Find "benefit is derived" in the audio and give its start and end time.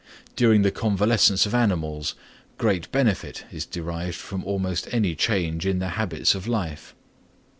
2.91-4.15